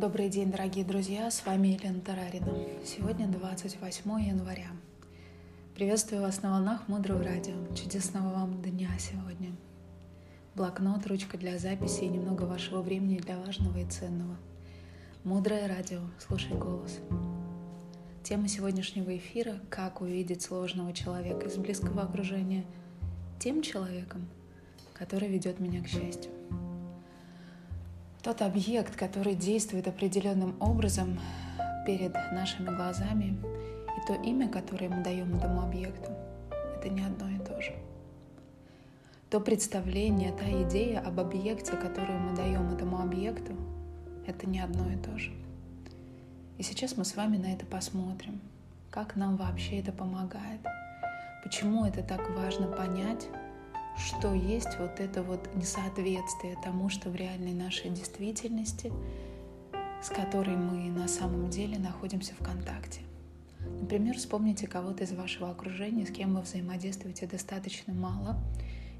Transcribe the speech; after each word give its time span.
Добрый 0.00 0.30
день, 0.30 0.50
дорогие 0.50 0.82
друзья, 0.82 1.30
с 1.30 1.44
вами 1.44 1.68
Елена 1.68 2.00
Тарарина. 2.00 2.56
Сегодня 2.86 3.26
28 3.26 4.10
января. 4.22 4.68
Приветствую 5.74 6.22
вас 6.22 6.40
на 6.40 6.52
волнах 6.52 6.88
Мудрого 6.88 7.22
Радио. 7.22 7.52
Чудесного 7.74 8.32
вам 8.32 8.62
дня 8.62 8.88
сегодня. 8.98 9.52
Блокнот, 10.54 11.06
ручка 11.06 11.36
для 11.36 11.58
записи 11.58 12.04
и 12.04 12.08
немного 12.08 12.44
вашего 12.44 12.80
времени 12.80 13.18
для 13.18 13.36
важного 13.36 13.76
и 13.76 13.84
ценного. 13.84 14.38
Мудрое 15.22 15.68
радио, 15.68 16.00
слушай 16.18 16.56
голос. 16.56 16.98
Тема 18.22 18.48
сегодняшнего 18.48 19.14
эфира– 19.14 19.60
как 19.68 20.00
увидеть 20.00 20.40
сложного 20.40 20.94
человека 20.94 21.46
из 21.46 21.58
близкого 21.58 22.04
окружения 22.04 22.64
тем 23.38 23.60
человеком, 23.60 24.26
который 24.94 25.28
ведет 25.28 25.60
меня 25.60 25.82
к 25.82 25.88
счастью. 25.88 26.32
Тот 28.22 28.42
объект, 28.42 28.96
который 28.96 29.34
действует 29.34 29.88
определенным 29.88 30.54
образом 30.60 31.18
перед 31.86 32.12
нашими 32.32 32.66
глазами, 32.66 33.38
и 33.96 34.06
то 34.06 34.14
имя, 34.14 34.46
которое 34.48 34.90
мы 34.90 35.02
даем 35.02 35.34
этому 35.36 35.62
объекту, 35.62 36.12
это 36.76 36.90
не 36.90 37.02
одно 37.02 37.30
и 37.30 37.38
то 37.38 37.60
же. 37.62 37.72
То 39.30 39.40
представление, 39.40 40.32
та 40.32 40.44
идея 40.64 41.00
об 41.00 41.18
объекте, 41.18 41.72
которую 41.76 42.18
мы 42.18 42.36
даем 42.36 42.70
этому 42.74 43.00
объекту, 43.00 43.54
это 44.26 44.46
не 44.46 44.60
одно 44.60 44.90
и 44.90 44.96
то 44.96 45.16
же. 45.18 45.32
И 46.58 46.62
сейчас 46.62 46.98
мы 46.98 47.06
с 47.06 47.16
вами 47.16 47.38
на 47.38 47.54
это 47.54 47.64
посмотрим, 47.64 48.38
как 48.90 49.16
нам 49.16 49.36
вообще 49.36 49.80
это 49.80 49.92
помогает, 49.92 50.60
почему 51.42 51.86
это 51.86 52.02
так 52.02 52.28
важно 52.30 52.66
понять, 52.66 53.28
что 54.00 54.32
есть 54.32 54.78
вот 54.78 54.98
это 54.98 55.22
вот 55.22 55.54
несоответствие 55.54 56.56
тому, 56.62 56.88
что 56.88 57.10
в 57.10 57.14
реальной 57.14 57.52
нашей 57.52 57.90
действительности, 57.90 58.92
с 60.02 60.08
которой 60.08 60.56
мы 60.56 60.90
на 60.90 61.06
самом 61.06 61.50
деле 61.50 61.78
находимся 61.78 62.32
в 62.34 62.42
контакте. 62.42 63.00
Например, 63.80 64.16
вспомните 64.16 64.66
кого-то 64.66 65.04
из 65.04 65.12
вашего 65.12 65.50
окружения, 65.50 66.06
с 66.06 66.10
кем 66.10 66.34
вы 66.34 66.40
взаимодействуете 66.40 67.26
достаточно 67.26 67.92
мало, 67.92 68.38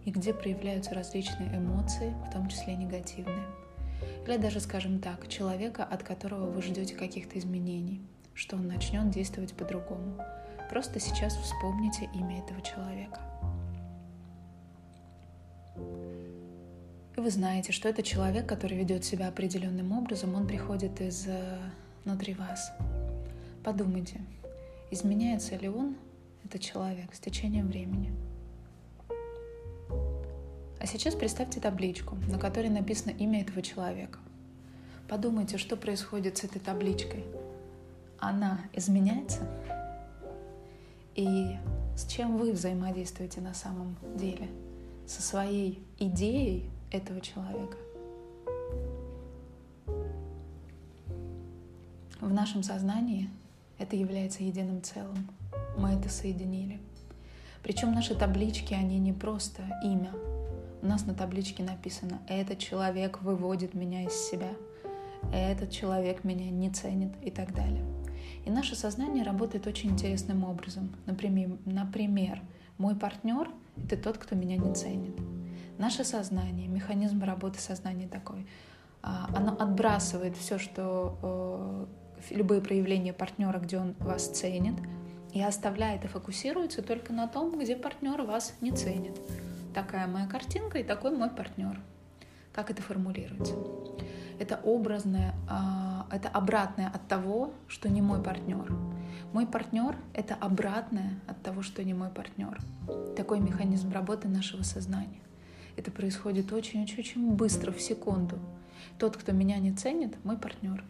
и 0.05 0.11
где 0.11 0.35
проявляются 0.35 0.95
различные 0.95 1.57
эмоции, 1.57 2.15
в 2.29 2.33
том 2.33 2.49
числе 2.49 2.77
негативные. 2.77 3.47
Или 4.27 4.37
даже, 4.37 4.61
скажем 4.61 5.01
так, 5.01 5.29
человека, 5.29 5.85
от 5.85 6.03
которого 6.03 6.51
вы 6.51 6.63
ждете 6.63 6.95
каких-то 6.95 7.39
изменений, 7.39 8.03
что 8.35 8.57
он 8.57 8.67
начнет 8.67 9.11
действовать 9.11 9.55
по-другому. 9.55 10.23
Просто 10.69 11.01
сейчас 11.01 11.37
вспомните 11.37 12.09
имя 12.15 12.41
этого 12.41 12.61
человека. 12.61 13.30
И 17.21 17.23
вы 17.23 17.31
знаете, 17.31 17.71
что 17.71 17.87
это 17.87 18.03
человек, 18.03 18.47
который 18.47 18.79
ведет 18.79 19.05
себя 19.05 19.29
определенным 19.29 19.93
образом, 19.93 20.35
он 20.35 20.47
приходит 20.47 21.03
из 21.03 21.27
э, 21.27 21.59
внутри 22.07 22.33
вас. 22.33 22.73
Подумайте, 23.63 24.23
изменяется 24.91 25.55
ли 25.57 25.69
он, 25.69 25.97
этот 26.47 26.63
человек, 26.63 27.15
с 27.15 27.21
течением 27.21 27.69
времени. 27.69 28.11
А 30.81 30.87
сейчас 30.87 31.15
представьте 31.15 31.61
табличку, 31.61 32.17
на 32.27 32.39
которой 32.39 32.71
написано 32.71 33.11
имя 33.11 33.43
этого 33.43 33.61
человека. 33.61 34.19
Подумайте, 35.07 35.59
что 35.59 35.77
происходит 35.77 36.39
с 36.39 36.45
этой 36.45 36.59
табличкой. 36.59 37.27
Она 38.19 38.63
изменяется? 38.73 39.47
И 41.17 41.51
с 41.99 42.07
чем 42.07 42.39
вы 42.39 42.53
взаимодействуете 42.53 43.43
на 43.43 43.53
самом 43.53 43.95
деле? 44.17 44.49
Со 45.07 45.21
своей 45.21 45.85
идеей 45.99 46.71
этого 46.91 47.21
человека. 47.21 47.77
В 52.21 52.33
нашем 52.33 52.63
сознании 52.63 53.31
это 53.79 53.97
является 53.97 54.43
единым 54.43 54.83
целым. 54.83 55.29
Мы 55.77 55.93
это 55.93 56.09
соединили. 56.09 56.79
Причем 57.63 57.93
наши 57.93 58.15
таблички, 58.15 58.75
они 58.75 58.99
не 58.99 59.13
просто 59.13 59.63
имя. 59.83 60.13
У 60.83 60.87
нас 60.87 61.05
на 61.07 61.15
табличке 61.15 61.63
написано 61.63 62.21
«Этот 62.29 62.59
человек 62.59 63.23
выводит 63.23 63.75
меня 63.75 64.05
из 64.05 64.15
себя», 64.15 64.51
«Этот 65.33 65.71
человек 65.71 66.25
меня 66.25 66.51
не 66.51 66.71
ценит» 66.71 67.13
и 67.23 67.31
так 67.31 67.55
далее. 67.55 67.85
И 68.47 68.51
наше 68.51 68.75
сознание 68.75 69.23
работает 69.23 69.67
очень 69.67 69.91
интересным 69.91 70.45
образом. 70.45 70.91
Например, 71.07 71.51
например 71.67 72.41
мой 72.79 72.97
партнер— 72.97 73.51
это 73.77 73.97
тот, 73.97 74.17
кто 74.17 74.35
меня 74.35 74.57
не 74.57 74.75
ценит. 74.75 75.15
Наше 75.81 76.05
сознание, 76.05 76.69
механизм 76.69 77.25
работы 77.25 77.59
сознания 77.59 78.07
такой, 78.07 78.47
а, 79.03 79.31
оно 79.35 79.57
отбрасывает 79.59 80.37
все, 80.37 80.59
что 80.59 81.89
э, 82.29 82.35
любые 82.35 82.61
проявления 82.61 83.15
партнера, 83.15 83.59
где 83.59 83.79
он 83.79 83.95
вас 83.99 84.29
ценит, 84.29 84.75
и 85.33 85.41
оставляет 85.41 86.05
и 86.05 86.09
фокусируется 86.09 86.83
только 86.83 87.15
на 87.15 87.27
том, 87.27 87.59
где 87.59 87.77
партнер 87.77 88.21
вас 88.21 88.53
не 88.61 88.73
ценит. 88.73 89.19
Такая 89.73 90.07
моя 90.07 90.27
картинка 90.27 90.77
и 90.81 90.83
такой 90.83 91.17
мой 91.17 91.31
партнер. 91.31 91.81
Как 92.53 92.71
это 92.71 92.83
формулируется? 92.83 93.55
Это 94.39 94.61
образное, 94.63 95.35
а, 95.49 96.07
это 96.11 96.29
обратное 96.29 96.89
от 96.89 97.09
того, 97.09 97.55
что 97.69 97.89
не 97.89 98.03
мой 98.03 98.23
партнер. 98.23 98.71
Мой 99.33 99.47
партнер— 99.47 99.97
это 100.13 100.35
обратное 100.35 101.21
от 101.27 101.43
того, 101.43 101.63
что 101.63 101.83
не 101.83 101.95
мой 101.95 102.11
партнер. 102.11 102.59
Такой 103.17 103.41
механизм 103.41 103.91
работы 103.93 104.29
нашего 104.29 104.63
сознания. 104.63 105.23
Это 105.81 105.91
происходит 105.91 106.53
очень-очень 106.53 107.31
быстро, 107.33 107.73
в 107.73 107.81
секунду. 107.81 108.39
Тот, 108.99 109.17
кто 109.17 109.33
меня 109.33 109.57
не 109.57 109.73
ценит, 109.73 110.15
мой 110.27 110.37
партнер. 110.37 110.85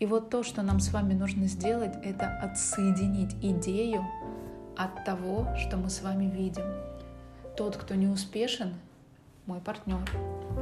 И 0.00 0.06
вот 0.06 0.30
то, 0.30 0.42
что 0.42 0.62
нам 0.62 0.80
с 0.80 0.92
вами 0.92 1.14
нужно 1.14 1.46
сделать, 1.46 1.94
это 2.02 2.26
отсоединить 2.40 3.36
идею 3.40 4.04
от 4.76 5.04
того, 5.04 5.46
что 5.56 5.76
мы 5.76 5.90
с 5.90 6.02
вами 6.02 6.24
видим. 6.24 6.64
Тот, 7.56 7.76
кто 7.76 7.94
не 7.94 8.08
успешен, 8.08 8.74
мой 9.46 9.60
партнер. 9.60 10.10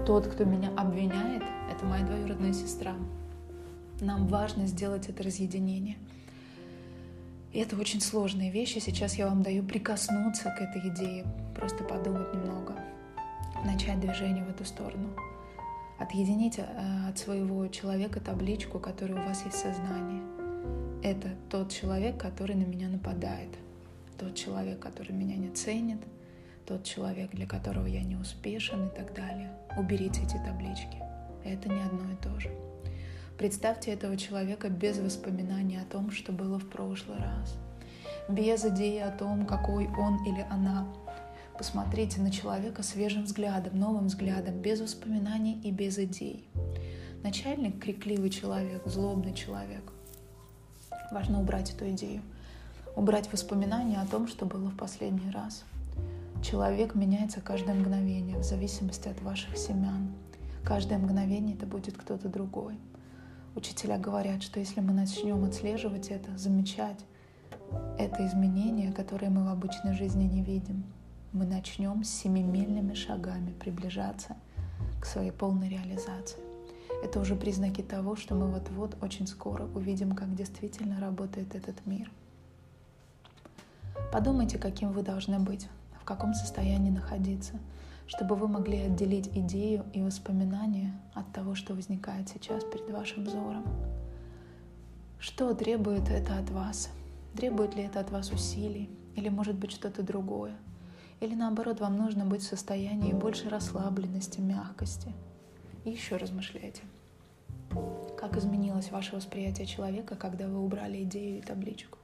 Тот, 0.04 0.26
кто 0.26 0.44
меня 0.44 0.68
обвиняет, 0.76 1.42
это 1.74 1.86
моя 1.86 2.04
двоюродная 2.04 2.52
сестра. 2.52 2.92
Нам 3.98 4.26
важно 4.26 4.66
сделать 4.66 5.08
это 5.08 5.22
разъединение. 5.22 5.96
И 7.54 7.60
это 7.60 7.76
очень 7.76 8.02
сложные 8.02 8.50
вещи. 8.50 8.78
Сейчас 8.78 9.14
я 9.14 9.26
вам 9.26 9.42
даю 9.42 9.62
прикоснуться 9.62 10.50
к 10.50 10.60
этой 10.60 10.86
идее, 10.90 11.24
просто 11.54 11.82
подумать 11.82 12.34
немного 12.34 12.74
начать 13.64 14.00
движение 14.00 14.44
в 14.44 14.50
эту 14.50 14.64
сторону. 14.64 15.08
Отъедините 15.98 16.66
э, 16.68 17.08
от 17.08 17.18
своего 17.18 17.66
человека 17.68 18.20
табличку, 18.20 18.78
которая 18.78 19.22
у 19.22 19.28
вас 19.28 19.44
есть 19.44 19.56
в 19.56 19.60
сознании. 19.60 20.22
Это 21.02 21.30
тот 21.50 21.70
человек, 21.70 22.18
который 22.20 22.56
на 22.56 22.64
меня 22.64 22.88
нападает, 22.88 23.50
тот 24.18 24.34
человек, 24.34 24.80
который 24.80 25.12
меня 25.12 25.36
не 25.36 25.50
ценит, 25.50 26.00
тот 26.66 26.84
человек, 26.84 27.30
для 27.32 27.46
которого 27.46 27.86
я 27.86 28.02
не 28.02 28.16
успешен 28.16 28.86
и 28.86 28.90
так 28.90 29.14
далее. 29.14 29.50
Уберите 29.76 30.22
эти 30.22 30.36
таблички. 30.44 30.98
Это 31.44 31.68
не 31.68 31.82
одно 31.82 32.10
и 32.10 32.16
то 32.16 32.40
же. 32.40 32.50
Представьте 33.38 33.90
этого 33.90 34.16
человека 34.16 34.68
без 34.68 34.98
воспоминаний 34.98 35.76
о 35.76 35.84
том, 35.84 36.10
что 36.10 36.32
было 36.32 36.58
в 36.58 36.68
прошлый 36.68 37.18
раз, 37.18 37.58
без 38.28 38.64
идеи 38.64 39.00
о 39.00 39.10
том, 39.10 39.44
какой 39.44 39.88
он 39.88 40.24
или 40.24 40.46
она 40.50 40.86
Посмотрите 41.56 42.20
на 42.20 42.32
человека 42.32 42.82
свежим 42.82 43.24
взглядом, 43.24 43.78
новым 43.78 44.08
взглядом, 44.08 44.60
без 44.60 44.80
воспоминаний 44.80 45.60
и 45.62 45.70
без 45.70 45.98
идей. 45.98 46.48
Начальник— 47.22 47.78
крикливый 47.82 48.30
человек, 48.30 48.82
злобный 48.86 49.34
человек. 49.34 49.92
Важно 51.12 51.40
убрать 51.40 51.72
эту 51.72 51.88
идею. 51.90 52.22
Убрать 52.96 53.32
воспоминания 53.32 54.00
о 54.00 54.06
том, 54.06 54.26
что 54.26 54.46
было 54.46 54.68
в 54.68 54.76
последний 54.76 55.30
раз. 55.30 55.64
Человек 56.42 56.96
меняется 56.96 57.40
каждое 57.40 57.74
мгновение 57.74 58.36
в 58.36 58.42
зависимости 58.42 59.08
от 59.08 59.22
ваших 59.22 59.56
семян. 59.56 60.12
Каждое 60.64 60.98
мгновение 60.98 61.54
это 61.56 61.66
будет 61.66 61.96
кто-то 61.96 62.28
другой. 62.28 62.78
Учителя 63.54 63.96
говорят, 63.96 64.42
что 64.42 64.58
если 64.58 64.80
мы 64.80 64.92
начнем 64.92 65.44
отслеживать 65.44 66.08
это, 66.08 66.36
замечать 66.36 66.98
это 67.98 68.26
изменение, 68.26 68.92
которое 68.92 69.30
мы 69.30 69.44
в 69.44 69.48
обычной 69.48 69.94
жизни 69.94 70.24
не 70.24 70.42
видим, 70.42 70.84
мы 71.34 71.44
начнем 71.46 72.04
семимильными 72.04 72.94
шагами 72.94 73.52
приближаться 73.58 74.36
к 75.00 75.04
своей 75.04 75.32
полной 75.32 75.68
реализации. 75.68 76.38
Это 77.02 77.18
уже 77.18 77.34
признаки 77.34 77.82
того, 77.82 78.14
что 78.14 78.36
мы 78.36 78.46
вот-вот 78.46 78.96
очень 79.02 79.26
скоро 79.26 79.64
увидим, 79.74 80.12
как 80.12 80.32
действительно 80.36 81.00
работает 81.00 81.56
этот 81.56 81.84
мир. 81.86 82.08
Подумайте, 84.12 84.58
каким 84.58 84.92
вы 84.92 85.02
должны 85.02 85.40
быть, 85.40 85.68
в 86.00 86.04
каком 86.04 86.34
состоянии 86.34 86.90
находиться, 86.90 87.54
чтобы 88.06 88.36
вы 88.36 88.46
могли 88.46 88.78
отделить 88.78 89.28
идею 89.34 89.84
и 89.92 90.02
воспоминания 90.02 90.94
от 91.14 91.32
того, 91.32 91.56
что 91.56 91.74
возникает 91.74 92.28
сейчас 92.28 92.62
перед 92.62 92.88
вашим 92.90 93.24
взором. 93.24 93.64
Что 95.18 95.52
требует 95.52 96.08
это 96.08 96.38
от 96.38 96.48
вас? 96.50 96.90
Требует 97.36 97.74
ли 97.74 97.82
это 97.82 97.98
от 97.98 98.12
вас 98.12 98.30
усилий? 98.30 98.88
Или 99.16 99.30
может 99.30 99.56
быть 99.56 99.72
что-то 99.72 100.04
другое? 100.04 100.54
Или 101.24 101.34
наоборот, 101.34 101.80
вам 101.80 101.96
нужно 101.96 102.26
быть 102.26 102.42
в 102.42 102.46
состоянии 102.46 103.14
больше 103.14 103.48
расслабленности, 103.48 104.40
мягкости. 104.40 105.10
И 105.86 105.90
еще 105.90 106.16
размышляйте. 106.16 106.82
Как 108.18 108.36
изменилось 108.36 108.90
ваше 108.90 109.16
восприятие 109.16 109.66
человека, 109.66 110.16
когда 110.16 110.46
вы 110.46 110.62
убрали 110.62 111.02
идею 111.04 111.38
и 111.38 111.40
табличку? 111.40 111.96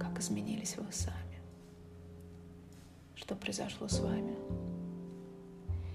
Как 0.00 0.18
изменились 0.18 0.76
вы 0.78 0.90
сами? 0.90 1.38
Что 3.14 3.36
произошло 3.36 3.86
с 3.86 4.00
вами? 4.00 4.34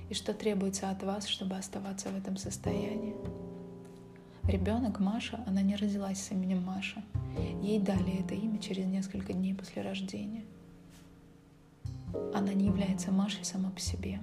И 0.10 0.14
что 0.14 0.34
требуется 0.34 0.90
от 0.90 1.04
вас, 1.04 1.28
чтобы 1.28 1.58
оставаться 1.58 2.08
в 2.08 2.18
этом 2.18 2.38
состоянии? 2.38 3.18
Ребенок 4.44 5.02
Маша, 5.02 5.44
она 5.46 5.62
не 5.62 5.76
родилась 5.76 6.22
с 6.24 6.32
именем 6.32 6.64
Маша. 6.64 7.04
Ей 7.62 7.82
дали 7.82 8.24
это 8.24 8.34
имя 8.34 8.60
через 8.60 8.86
несколько 8.86 9.34
дней 9.34 9.54
после 9.54 9.82
рождения. 9.82 10.46
Она 12.34 12.54
не 12.54 12.66
является 12.66 13.12
Машей 13.12 13.44
сама 13.46 13.70
по 13.70 13.80
себе. 13.80 14.20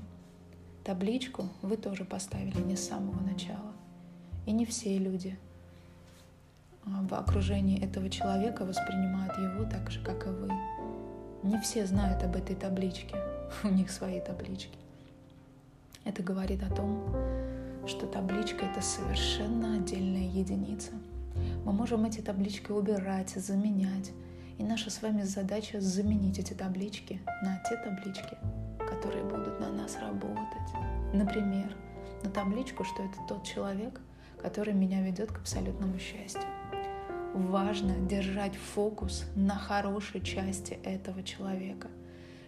Табличку 0.85 1.49
вы 1.63 1.77
тоже 1.77 2.05
поставили 2.05 2.61
не 2.61 2.77
с 2.77 2.89
самого 2.89 3.21
начала. 3.21 3.73
И 4.47 4.53
не 4.53 4.67
все 4.67 4.99
люди 4.99 5.39
а, 6.85 7.03
в 7.09 7.15
окружении 7.15 7.83
этого 7.83 8.11
человека 8.11 8.65
воспринимают 8.65 9.37
его 9.39 9.65
так 9.65 9.91
же, 9.91 10.03
как 10.05 10.27
и 10.27 10.31
вы. 10.31 10.51
Не 11.43 11.59
все 11.61 11.87
знают 11.87 12.23
об 12.23 12.37
этой 12.37 12.55
табличке. 12.55 13.17
У 13.65 13.69
них 13.69 13.91
свои 13.91 14.21
таблички. 14.21 14.79
Это 16.05 16.23
говорит 16.23 16.63
о 16.63 16.75
том, 16.75 17.03
что 17.87 18.07
табличка— 18.07 18.67
это 18.67 18.83
совершенно 18.83 19.77
отдельная 19.77 20.29
единица. 20.29 20.93
Мы 21.65 21.73
можем 21.73 22.05
эти 22.05 22.21
таблички 22.21 22.71
убирать, 22.71 23.31
заменять. 23.31 24.13
И 24.59 24.63
наша 24.63 24.91
с 24.91 25.03
вами 25.03 25.23
задача 25.23 25.81
заменить 25.81 26.39
эти 26.39 26.53
таблички 26.53 27.21
на 27.43 27.61
те 27.69 27.77
таблички, 27.77 28.37
которые 28.79 29.25
будут 29.25 29.59
на 29.61 29.73
нас 29.73 29.97
работать. 30.01 30.71
Например, 31.13 31.77
на 32.23 32.31
табличку, 32.31 32.85
что 32.85 33.03
это 33.03 33.19
тот 33.29 33.45
человек, 33.45 34.01
который 34.41 34.75
меня 34.75 35.03
ведет 35.03 35.33
к 35.33 35.39
абсолютному 35.39 35.99
счастью. 35.99 36.45
Важно 37.35 37.97
держать 38.07 38.55
фокус 38.55 39.25
на 39.35 39.57
хорошей 39.57 40.21
части 40.21 40.75
этого 40.85 41.25
человека. 41.25 41.89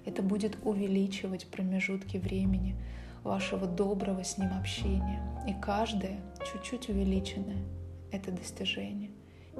Это 0.05 0.23
будет 0.23 0.56
увеличивать 0.62 1.49
промежутки 1.49 2.19
времени 2.19 2.76
вашего 3.25 3.67
доброго 3.67 4.23
с 4.23 4.38
ним 4.38 4.56
общения. 4.56 5.20
И 5.49 5.55
каждое 5.61 6.20
чуть-чуть 6.53 6.88
увеличенное— 6.88 7.64
это 8.12 8.31
достижение. 8.31 9.11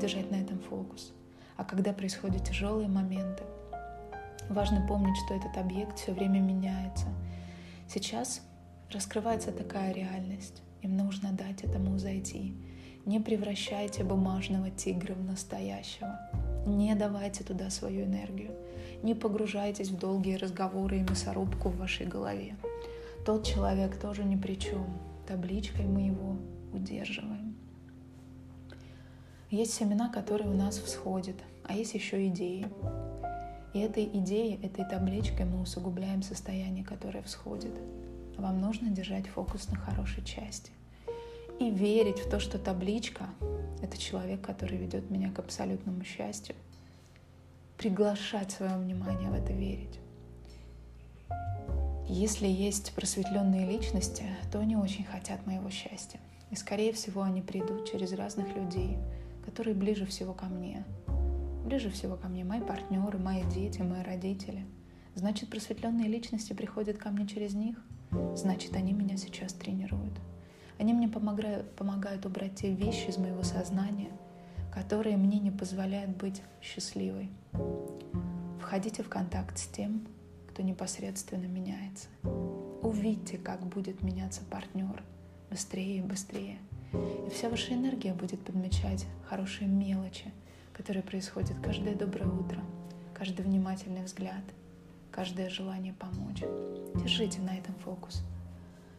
Держать 0.01 0.31
на 0.31 0.37
этом 0.37 0.61
фокус. 0.61 1.13
А 1.57 1.65
когда 1.65 1.93
происходят 1.93 2.45
тяжелые 2.45 2.89
моменты, 2.89 3.45
важно 4.49 4.87
помнить, 4.87 5.17
что 5.25 5.35
этот 5.35 5.57
объект 5.57 5.99
все 5.99 6.13
время 6.13 6.39
меняется. 6.39 7.07
Сейчас 7.89 8.43
раскрывается 8.91 9.53
такая 9.53 9.93
реальность. 9.93 10.63
Им 10.83 10.97
нужно 10.97 11.33
дать 11.33 11.63
этому 11.63 11.99
зайти. 11.99 12.55
Не 13.05 13.21
превращайте 13.21 14.05
бумажного 14.05 14.71
тигра 14.71 15.15
в 15.15 15.25
настоящего. 15.25 16.19
Не 16.67 16.95
давайте 16.95 17.45
туда 17.45 17.71
свою 17.71 18.05
энергию. 18.05 18.51
Не 19.03 19.15
погружайтесь 19.15 19.91
в 19.91 19.99
долгие 19.99 20.37
разговоры 20.37 20.99
и 20.99 21.03
мясорубку 21.03 21.69
в 21.69 21.79
вашей 21.79 22.07
голове. 22.07 22.57
Тот 23.25 23.47
человек 23.47 24.01
тоже 24.01 24.25
ни 24.25 24.37
при 24.37 24.55
чем. 24.55 24.87
Табличкой 25.27 25.87
мы 25.87 26.03
его 26.03 26.37
удерживаем. 26.73 27.46
Есть 29.57 29.73
семена, 29.73 30.11
которые 30.11 30.51
у 30.51 30.53
нас 30.53 30.77
всходят, 30.77 31.37
а 31.65 31.73
есть 31.73 31.95
еще 31.95 32.29
идеи. 32.29 32.67
И 33.73 33.79
этой 33.79 34.05
идеей, 34.05 34.63
этой 34.63 34.85
табличкой 34.85 35.47
мы 35.47 35.63
усугубляем 35.63 36.23
состояние, 36.23 36.85
которое 36.85 37.23
всходит. 37.23 37.73
Вам 38.37 38.61
нужно 38.61 38.91
держать 38.91 39.27
фокус 39.29 39.69
на 39.69 39.79
хорошей 39.79 40.23
части. 40.27 40.73
И 41.59 41.71
верить 41.71 42.19
в 42.19 42.29
то, 42.29 42.39
что 42.39 42.59
табличка— 42.59 43.31
это 43.83 43.97
человек, 43.97 44.43
который 44.43 44.77
ведет 44.77 45.09
меня 45.11 45.33
к 45.33 45.39
абсолютному 45.39 46.05
счастью. 46.05 46.55
Приглашать 47.79 48.51
свое 48.51 48.77
внимание 48.77 49.31
в 49.31 49.35
это 49.35 49.55
верить. 49.55 49.99
Если 52.07 52.47
есть 52.47 52.93
просветленные 52.95 53.67
личности, 53.67 54.25
то 54.53 54.59
они 54.59 54.77
очень 54.77 55.05
хотят 55.05 55.47
моего 55.47 55.71
счастья. 55.71 56.21
И, 56.51 56.57
скорее 56.57 56.93
всего, 56.93 57.23
они 57.23 57.41
придут 57.41 57.91
через 57.91 58.13
разных 58.13 58.55
людей, 58.55 58.99
которые 59.57 59.75
ближе 59.75 60.05
всего 60.05 60.35
ко 60.35 60.45
мне. 60.45 60.85
Ближе 61.65 61.89
всего 61.89 62.17
ко 62.17 62.29
мне 62.29 62.45
мои 62.45 62.61
партнеры, 62.61 63.19
мои 63.19 63.43
дети, 63.45 63.81
мои 63.81 64.03
родители. 64.03 64.67
Значит, 65.15 65.49
просветленные 65.49 66.09
личности 66.09 66.53
приходят 66.53 66.99
ко 66.99 67.09
мне 67.09 67.27
через 67.27 67.55
них— 67.55 67.83
значит, 68.35 68.77
они 68.77 68.93
меня 68.93 69.17
сейчас 69.17 69.55
тренируют. 69.55 70.13
Они 70.79 70.93
мне 70.93 71.09
помогают, 71.09 71.75
помогают 71.75 72.27
убрать 72.27 72.57
те 72.57 72.71
вещи 72.71 73.09
из 73.09 73.17
моего 73.17 73.43
сознания, 73.43 74.11
которые 74.75 75.17
мне 75.17 75.39
не 75.39 75.51
позволяют 75.51 76.15
быть 76.15 76.43
счастливой. 76.61 77.31
Входите 78.61 79.03
в 79.03 79.09
контакт 79.09 79.57
с 79.57 79.69
тем, 79.69 80.07
кто 80.49 80.63
непосредственно 80.63 81.47
меняется. 81.47 82.09
Увидьте, 82.83 83.39
как 83.39 83.65
будет 83.67 84.03
меняться 84.03 84.43
партнер 84.51 85.03
быстрее 85.49 86.01
и 86.01 86.03
быстрее. 86.03 86.59
И 87.27 87.31
вся 87.31 87.49
ваша 87.49 87.75
энергия 87.75 88.15
будет 88.15 88.41
подмечать 88.41 89.07
хорошие 89.29 89.69
мелочи, 89.69 90.33
которые 90.73 91.03
происходят 91.03 91.59
каждое 91.63 91.95
доброе 91.95 92.29
утро, 92.29 92.61
каждый 93.15 93.43
внимательный 93.45 94.03
взгляд— 94.03 94.43
каждое 95.17 95.49
желание 95.49 95.95
помочь. 95.95 96.43
Держите 96.95 97.41
на 97.41 97.57
этом 97.57 97.75
фокус. 97.77 98.23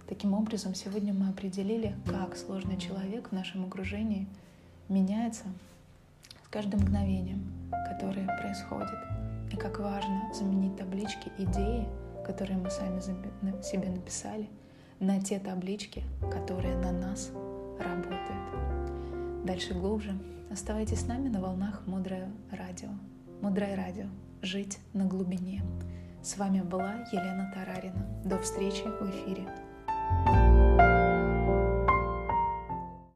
Таким 0.07 0.33
образом, 0.33 0.73
сегодня 0.73 1.13
мы 1.13 1.29
определили, 1.29 1.95
как 2.07 2.35
сложный 2.35 2.77
человек 2.77 3.29
в 3.29 3.33
нашем 3.33 3.65
окружении 3.65 4.27
меняется 4.89 5.43
с 6.43 6.47
каждым 6.47 6.79
мгновением, 6.79 7.69
которое 7.91 8.25
происходит. 8.25 8.97
И 9.53 9.57
как 9.57 9.79
важно 9.79 10.33
заменить 10.33 10.75
таблички, 10.75 11.31
идеи, 11.37 11.87
которые 12.25 12.57
мы 12.57 12.71
сами 12.71 12.99
себе 13.61 13.89
написали, 13.89 14.49
на 14.99 15.21
те 15.21 15.37
таблички, 15.37 16.03
которые 16.31 16.75
на 16.77 16.91
нас. 16.91 17.29
Дальше 19.47 19.73
глубже. 19.73 20.11
Оставайтесь 20.51 20.99
с 20.99 21.07
нами 21.07 21.29
на 21.29 21.39
волнах 21.39 21.87
Мудрое 21.87 22.29
радио. 22.51 22.89
Мудрое 23.41 23.77
радио. 23.77 24.07
Жить 24.41 24.79
на 24.91 25.05
глубине. 25.05 25.63
С 26.21 26.37
вами 26.37 26.59
была 26.59 26.95
Елена 27.13 27.49
Тарарина. 27.55 28.05
До 28.25 28.39
встречи 28.39 28.83
в 28.83 29.09
эфире. 29.09 29.47